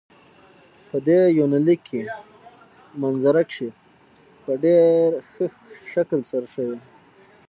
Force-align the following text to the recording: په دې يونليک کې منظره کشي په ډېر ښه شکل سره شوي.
په 0.89 0.97
دې 1.07 1.19
يونليک 1.37 1.81
کې 1.89 2.01
منظره 3.01 3.43
کشي 3.47 3.69
په 4.43 4.51
ډېر 4.63 5.07
ښه 5.31 5.45
شکل 5.93 6.19
سره 6.31 6.47
شوي. 6.53 6.79